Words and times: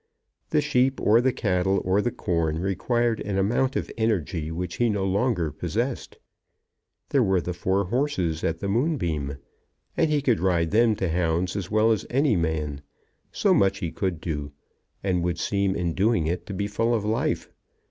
The 0.49 0.61
sheep 0.61 0.99
or 0.99 1.21
the 1.21 1.31
cattle 1.31 1.79
or 1.85 2.01
the 2.01 2.09
corn 2.09 2.57
required 2.57 3.19
an 3.19 3.37
amount 3.37 3.75
of 3.75 3.91
energy 3.99 4.51
which 4.51 4.77
he 4.77 4.89
no 4.89 5.05
longer 5.05 5.51
possessed. 5.51 6.17
There 7.09 7.21
were 7.21 7.39
the 7.39 7.53
four 7.53 7.83
horses 7.83 8.43
at 8.43 8.61
the 8.61 8.67
Moonbeam; 8.67 9.37
and 9.95 10.09
he 10.09 10.23
could 10.23 10.39
ride 10.39 10.71
them 10.71 10.95
to 10.95 11.07
hounds 11.09 11.55
as 11.55 11.69
well 11.69 11.91
as 11.91 12.07
any 12.09 12.35
man. 12.35 12.81
So 13.31 13.53
much 13.53 13.77
he 13.77 13.91
could 13.91 14.19
do, 14.19 14.51
and 15.03 15.23
would 15.23 15.37
seem 15.37 15.75
in 15.75 15.93
doing 15.93 16.25
it 16.25 16.47
to 16.47 16.53
be 16.55 16.65
full 16.65 16.95
of 16.95 17.05
life. 17.05 17.51